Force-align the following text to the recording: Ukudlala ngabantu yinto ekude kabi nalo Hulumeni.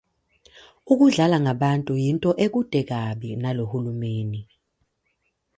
Ukudlala 0.91 1.37
ngabantu 1.43 1.91
yinto 2.03 2.29
ekude 2.45 2.81
kabi 2.89 3.29
nalo 3.41 3.63
Hulumeni. 3.71 4.41